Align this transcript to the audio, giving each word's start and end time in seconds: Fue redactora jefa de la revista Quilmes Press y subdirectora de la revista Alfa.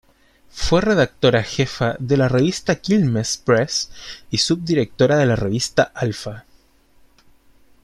Fue 0.49 0.81
redactora 0.81 1.43
jefa 1.43 1.95
de 1.99 2.17
la 2.17 2.27
revista 2.27 2.77
Quilmes 2.81 3.37
Press 3.37 3.91
y 4.31 4.39
subdirectora 4.39 5.15
de 5.15 5.27
la 5.27 5.35
revista 5.35 5.83
Alfa. 5.93 6.47